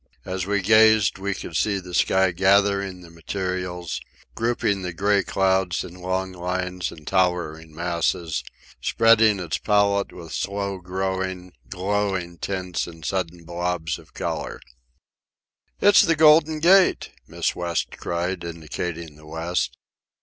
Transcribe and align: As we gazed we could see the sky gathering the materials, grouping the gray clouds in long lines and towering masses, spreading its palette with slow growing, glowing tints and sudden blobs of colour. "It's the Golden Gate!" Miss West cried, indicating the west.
As 0.25 0.47
we 0.47 0.63
gazed 0.63 1.19
we 1.19 1.35
could 1.35 1.55
see 1.55 1.77
the 1.79 1.93
sky 1.93 2.31
gathering 2.31 3.01
the 3.01 3.11
materials, 3.11 4.01
grouping 4.33 4.81
the 4.81 4.93
gray 4.93 5.21
clouds 5.21 5.83
in 5.83 5.93
long 5.93 6.31
lines 6.31 6.91
and 6.91 7.05
towering 7.05 7.75
masses, 7.75 8.43
spreading 8.81 9.37
its 9.39 9.59
palette 9.59 10.11
with 10.11 10.33
slow 10.33 10.79
growing, 10.79 11.53
glowing 11.69 12.39
tints 12.39 12.87
and 12.87 13.05
sudden 13.05 13.43
blobs 13.43 13.99
of 13.99 14.15
colour. 14.15 14.59
"It's 15.79 16.01
the 16.01 16.15
Golden 16.15 16.59
Gate!" 16.61 17.11
Miss 17.27 17.55
West 17.55 17.95
cried, 17.99 18.43
indicating 18.43 19.17
the 19.17 19.27
west. 19.27 19.77